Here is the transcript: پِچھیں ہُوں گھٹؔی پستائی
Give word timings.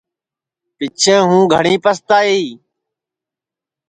پِچھیں 0.77 1.21
ہُوں 1.27 1.43
گھٹؔی 1.53 1.75
پستائی 1.83 2.45